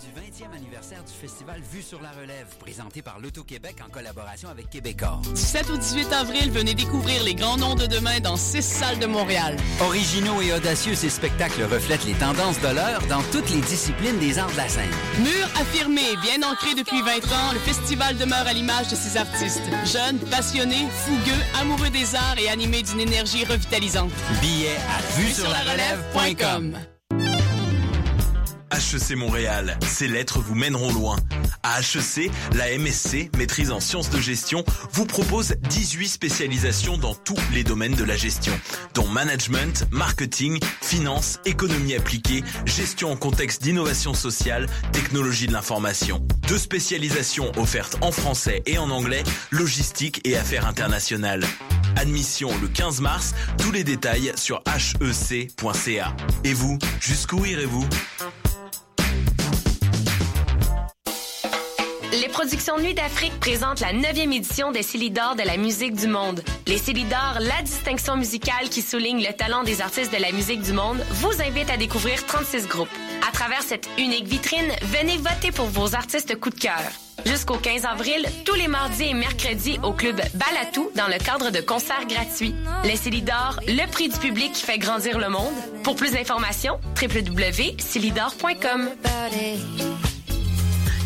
du 0.00 0.08
20e 0.08 0.56
anniversaire 0.56 1.02
du 1.04 1.12
festival 1.12 1.60
Vue 1.70 1.82
sur 1.82 2.00
la 2.00 2.10
Relève, 2.10 2.46
présenté 2.58 3.02
par 3.02 3.20
l'Auto-Québec 3.20 3.76
en 3.86 3.90
collaboration 3.90 4.48
avec 4.48 4.70
Québecor. 4.70 5.20
Du 5.20 5.40
7 5.40 5.70
au 5.70 5.76
18 5.76 6.12
avril, 6.12 6.50
venez 6.50 6.74
découvrir 6.74 7.22
les 7.22 7.34
grands 7.34 7.56
noms 7.56 7.74
de 7.74 7.86
demain 7.86 8.20
dans 8.20 8.36
six 8.36 8.62
salles 8.62 8.98
de 8.98 9.06
Montréal. 9.06 9.56
Originaux 9.80 10.40
et 10.42 10.52
audacieux, 10.52 10.94
ces 10.94 11.10
spectacles 11.10 11.62
reflètent 11.64 12.04
les 12.04 12.14
tendances 12.14 12.60
de 12.60 12.68
l'heure 12.68 13.02
dans 13.08 13.22
toutes 13.30 13.50
les 13.50 13.60
disciplines 13.60 14.18
des 14.18 14.38
arts 14.38 14.50
de 14.50 14.56
la 14.56 14.68
scène. 14.68 14.90
Mur 15.18 15.46
affirmé, 15.60 16.02
bien 16.22 16.48
ancré 16.48 16.74
depuis 16.74 17.02
20 17.02 17.10
ans, 17.32 17.52
le 17.52 17.60
festival 17.60 18.16
demeure 18.16 18.46
à 18.46 18.52
l'image 18.52 18.88
de 18.88 18.96
ses 18.96 19.16
artistes. 19.16 19.62
Jeunes, 19.84 20.18
passionnés, 20.30 20.88
fougueux, 20.90 21.60
amoureux 21.60 21.90
des 21.90 22.14
arts 22.14 22.38
et 22.38 22.48
animés 22.48 22.82
d'une 22.82 23.00
énergie 23.00 23.44
revitalisante. 23.44 24.12
Billets 24.40 24.76
à 24.76 25.18
vue 25.18 25.30
sur 25.30 25.48
la 25.48 25.60
relève.com. 25.60 26.78
HEC 28.92 29.16
Montréal, 29.16 29.78
ces 29.86 30.08
lettres 30.08 30.40
vous 30.40 30.54
mèneront 30.54 30.92
loin. 30.92 31.16
À 31.62 31.80
HEC, 31.80 32.30
la 32.52 32.76
MSC, 32.76 33.30
maîtrise 33.36 33.70
en 33.70 33.80
sciences 33.80 34.10
de 34.10 34.20
gestion, 34.20 34.62
vous 34.92 35.06
propose 35.06 35.54
18 35.70 36.08
spécialisations 36.08 36.98
dans 36.98 37.14
tous 37.14 37.38
les 37.52 37.64
domaines 37.64 37.94
de 37.94 38.04
la 38.04 38.16
gestion, 38.16 38.52
dont 38.92 39.08
management, 39.08 39.86
marketing, 39.90 40.58
finance, 40.82 41.40
économie 41.46 41.94
appliquée, 41.94 42.44
gestion 42.66 43.10
en 43.10 43.16
contexte 43.16 43.62
d'innovation 43.62 44.12
sociale, 44.12 44.66
technologie 44.92 45.46
de 45.46 45.52
l'information. 45.52 46.26
Deux 46.46 46.58
spécialisations 46.58 47.52
offertes 47.56 47.96
en 48.02 48.12
français 48.12 48.62
et 48.66 48.76
en 48.76 48.90
anglais, 48.90 49.24
logistique 49.50 50.20
et 50.24 50.36
affaires 50.36 50.66
internationales. 50.66 51.44
Admission 51.96 52.50
le 52.60 52.68
15 52.68 53.00
mars, 53.00 53.34
tous 53.58 53.72
les 53.72 53.84
détails 53.84 54.32
sur 54.36 54.62
hec.ca. 54.66 56.16
Et 56.44 56.52
vous, 56.52 56.78
jusqu'où 57.00 57.46
irez-vous? 57.46 57.88
Productions 62.44 62.78
Nuit 62.78 62.92
d'Afrique 62.92 63.40
présentent 63.40 63.80
la 63.80 63.94
9e 63.94 64.30
édition 64.30 64.70
des 64.70 64.82
Célidors 64.82 65.34
de 65.34 65.40
la 65.44 65.56
musique 65.56 65.94
du 65.94 66.08
monde. 66.08 66.42
Les 66.66 66.76
Célidors, 66.76 67.38
la 67.40 67.62
distinction 67.62 68.18
musicale 68.18 68.68
qui 68.68 68.82
souligne 68.82 69.24
le 69.24 69.32
talent 69.32 69.62
des 69.62 69.80
artistes 69.80 70.12
de 70.12 70.20
la 70.20 70.30
musique 70.30 70.60
du 70.60 70.74
monde, 70.74 71.02
vous 71.08 71.40
invite 71.40 71.70
à 71.70 71.78
découvrir 71.78 72.26
36 72.26 72.66
groupes. 72.66 72.90
À 73.26 73.32
travers 73.32 73.62
cette 73.62 73.88
unique 73.96 74.26
vitrine, 74.26 74.70
venez 74.82 75.16
voter 75.16 75.52
pour 75.52 75.64
vos 75.68 75.94
artistes 75.94 76.38
coup 76.38 76.50
de 76.50 76.60
cœur. 76.60 76.82
Jusqu'au 77.24 77.56
15 77.56 77.86
avril, 77.86 78.26
tous 78.44 78.56
les 78.56 78.68
mardis 78.68 79.04
et 79.04 79.14
mercredis 79.14 79.78
au 79.82 79.94
club 79.94 80.20
Balatou 80.34 80.90
dans 80.94 81.08
le 81.08 81.16
cadre 81.16 81.48
de 81.50 81.62
concerts 81.62 82.06
gratuits. 82.06 82.54
Les 82.84 82.96
Célidors, 82.96 83.58
le 83.66 83.90
prix 83.90 84.10
du 84.10 84.18
public 84.18 84.52
qui 84.52 84.64
fait 84.64 84.76
grandir 84.76 85.18
le 85.18 85.30
monde. 85.30 85.54
Pour 85.82 85.96
plus 85.96 86.12
d'informations, 86.12 86.78
www.célidor.com. 87.00 88.90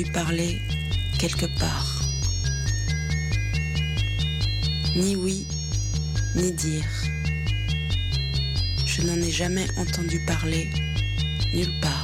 Parler 0.00 0.58
quelque 1.18 1.44
part. 1.60 2.00
Ni 4.96 5.16
oui, 5.16 5.46
ni 6.34 6.50
dire. 6.52 6.88
Je 8.86 9.02
n'en 9.02 9.20
ai 9.20 9.30
jamais 9.30 9.66
entendu 9.76 10.18
parler 10.26 10.70
nulle 11.52 11.78
part. 11.82 12.01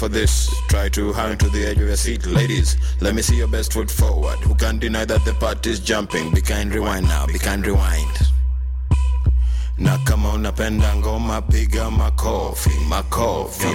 for 0.00 0.08
this. 0.08 0.48
Try 0.68 0.88
to 0.88 1.12
hang 1.12 1.36
to 1.36 1.48
the 1.50 1.66
edge 1.66 1.76
of 1.76 1.86
your 1.86 1.96
seat, 1.96 2.24
ladies. 2.26 2.78
Let 3.02 3.14
me 3.14 3.20
see 3.20 3.36
your 3.36 3.48
best 3.48 3.74
foot 3.74 3.90
forward. 3.90 4.38
Who 4.38 4.54
can 4.54 4.78
deny 4.78 5.04
that 5.04 5.24
the 5.26 5.34
party's 5.34 5.78
jumping? 5.78 6.32
Be 6.32 6.40
kind, 6.40 6.72
rewind 6.74 7.06
now. 7.06 7.26
Be 7.26 7.38
kind, 7.38 7.64
rewind. 7.66 8.08
Na 9.78 9.98
kama 10.04 10.32
unapenda 10.32 10.96
ngoma 10.96 11.42
piga 11.42 11.90
makofi, 11.90 12.70
makofi, 12.88 13.66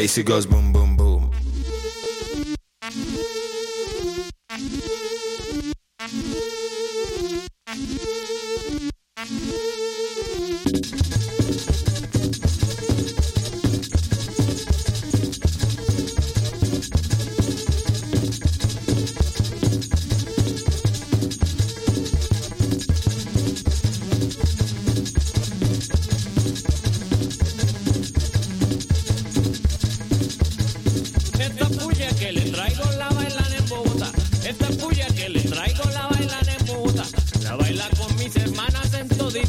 It 0.00 0.24
goes 0.24 0.46
boom. 0.46 0.59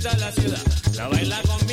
disfruta 0.02 0.18
la 0.18 0.32
ciudad, 0.32 0.62
la 0.96 1.08
baila 1.10 1.42
conmigo. 1.44 1.71